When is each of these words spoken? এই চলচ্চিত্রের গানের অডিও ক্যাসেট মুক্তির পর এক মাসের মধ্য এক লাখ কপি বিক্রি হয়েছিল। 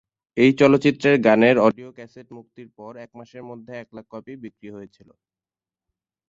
এই 0.37 0.51
চলচ্চিত্রের 0.59 1.15
গানের 1.21 1.57
অডিও 1.59 1.89
ক্যাসেট 1.97 2.27
মুক্তির 2.37 2.69
পর 2.77 2.91
এক 2.97 3.11
মাসের 3.19 3.43
মধ্য 3.49 3.67
এক 3.73 3.87
লাখ 3.95 4.05
কপি 4.13 4.33
বিক্রি 4.43 4.69
হয়েছিল। 4.71 5.09